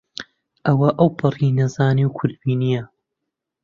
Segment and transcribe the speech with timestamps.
[0.65, 2.83] ئەوە ئەوپەڕی نەزانی و کورتبینییە